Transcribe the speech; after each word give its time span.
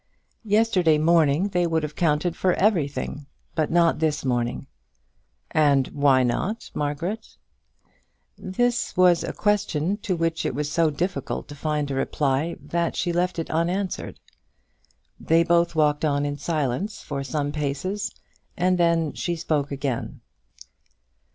"Yesterday 0.45 0.97
morning 0.97 1.49
they 1.49 1.67
would 1.67 1.83
have 1.83 1.93
counted 1.95 2.35
for 2.35 2.53
everything; 2.55 3.27
but 3.53 3.69
not 3.69 3.99
this 3.99 4.25
morning." 4.25 4.65
"And 5.51 5.89
why 5.89 6.23
not, 6.23 6.71
Margaret?" 6.73 7.37
This 8.35 8.97
was 8.97 9.23
a 9.23 9.31
question 9.31 9.97
to 9.97 10.15
which 10.15 10.43
it 10.43 10.55
was 10.55 10.71
so 10.71 10.89
difficult 10.89 11.47
to 11.49 11.55
find 11.55 11.91
a 11.91 11.93
reply, 11.93 12.55
that 12.61 12.95
she 12.95 13.13
left 13.13 13.37
it 13.37 13.51
unanswered. 13.51 14.19
They 15.19 15.43
both 15.43 15.75
walked 15.75 16.03
on 16.03 16.25
in 16.25 16.35
silence 16.39 17.03
for 17.03 17.23
some 17.23 17.51
paces, 17.51 18.11
and 18.57 18.79
then 18.79 19.13
she 19.13 19.35
spoke 19.35 19.71
again. 19.71 20.21